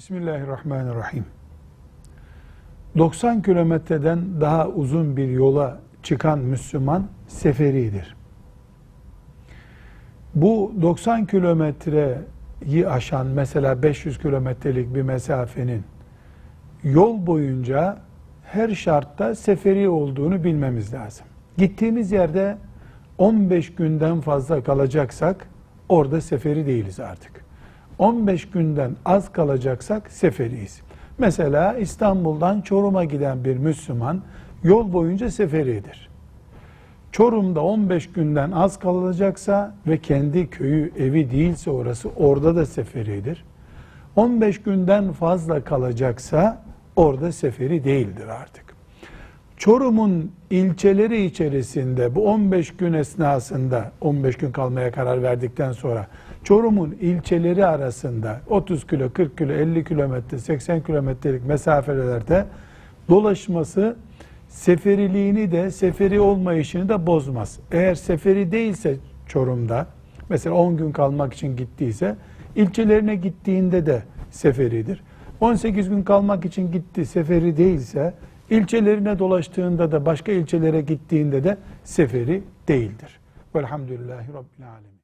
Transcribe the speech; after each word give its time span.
Bismillahirrahmanirrahim. 0.00 1.24
90 2.98 3.42
kilometreden 3.42 4.40
daha 4.40 4.68
uzun 4.68 5.16
bir 5.16 5.28
yola 5.28 5.78
çıkan 6.02 6.38
Müslüman 6.38 7.06
seferidir. 7.28 8.16
Bu 10.34 10.72
90 10.82 11.26
kilometreyi 11.26 12.88
aşan 12.88 13.26
mesela 13.26 13.82
500 13.82 14.18
kilometrelik 14.18 14.94
bir 14.94 15.02
mesafenin 15.02 15.84
yol 16.84 17.26
boyunca 17.26 17.98
her 18.44 18.68
şartta 18.68 19.34
seferi 19.34 19.88
olduğunu 19.88 20.44
bilmemiz 20.44 20.94
lazım. 20.94 21.26
Gittiğimiz 21.56 22.12
yerde 22.12 22.56
15 23.18 23.74
günden 23.74 24.20
fazla 24.20 24.62
kalacaksak 24.62 25.48
orada 25.88 26.20
seferi 26.20 26.66
değiliz 26.66 27.00
artık. 27.00 27.49
15 28.00 28.50
günden 28.50 28.96
az 29.04 29.32
kalacaksak 29.32 30.10
seferiyiz. 30.10 30.80
Mesela 31.18 31.74
İstanbul'dan 31.74 32.60
Çorum'a 32.60 33.04
giden 33.04 33.44
bir 33.44 33.56
Müslüman 33.56 34.22
yol 34.62 34.92
boyunca 34.92 35.30
seferidir. 35.30 36.08
Çorum'da 37.12 37.60
15 37.60 38.12
günden 38.12 38.50
az 38.50 38.78
kalacaksa 38.78 39.74
ve 39.86 39.98
kendi 39.98 40.50
köyü, 40.50 40.92
evi 40.98 41.30
değilse 41.30 41.70
orası 41.70 42.08
orada 42.16 42.56
da 42.56 42.66
seferidir. 42.66 43.44
15 44.16 44.62
günden 44.62 45.12
fazla 45.12 45.64
kalacaksa 45.64 46.62
orada 46.96 47.32
seferi 47.32 47.84
değildir 47.84 48.28
artık. 48.28 48.69
Çorum'un 49.60 50.32
ilçeleri 50.50 51.24
içerisinde 51.24 52.14
bu 52.14 52.28
15 52.28 52.76
gün 52.76 52.92
esnasında 52.92 53.92
15 54.00 54.36
gün 54.36 54.52
kalmaya 54.52 54.92
karar 54.92 55.22
verdikten 55.22 55.72
sonra 55.72 56.06
Çorum'un 56.44 56.96
ilçeleri 57.00 57.66
arasında 57.66 58.40
30 58.48 58.86
kilo, 58.86 59.10
40 59.12 59.38
kilo, 59.38 59.52
50 59.52 59.84
kilometre, 59.84 60.38
80 60.38 60.82
kilometrelik 60.82 61.46
mesafelerde 61.46 62.46
dolaşması 63.08 63.96
seferiliğini 64.48 65.52
de 65.52 65.70
seferi 65.70 66.20
olmayışını 66.20 66.88
da 66.88 67.06
bozmaz. 67.06 67.58
Eğer 67.72 67.94
seferi 67.94 68.52
değilse 68.52 68.96
Çorum'da 69.26 69.86
mesela 70.28 70.54
10 70.54 70.76
gün 70.76 70.92
kalmak 70.92 71.34
için 71.34 71.56
gittiyse 71.56 72.16
ilçelerine 72.56 73.14
gittiğinde 73.14 73.86
de 73.86 74.02
seferidir. 74.30 75.02
18 75.40 75.88
gün 75.88 76.02
kalmak 76.02 76.44
için 76.44 76.72
gitti 76.72 77.06
seferi 77.06 77.56
değilse 77.56 78.14
ilçelerine 78.50 79.18
dolaştığında 79.18 79.92
da 79.92 80.06
başka 80.06 80.32
ilçelere 80.32 80.80
gittiğinde 80.80 81.44
de 81.44 81.58
seferi 81.84 82.42
değildir. 82.68 83.20
Velhamdülillahi 83.54 84.28
Rabbil 84.28 84.68
Alemin. 84.68 84.99